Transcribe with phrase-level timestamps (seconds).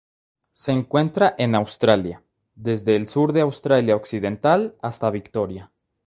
[0.51, 2.23] Se encuentra en Australia:
[2.55, 5.71] desde el sur de Australia Occidental hasta Victoria.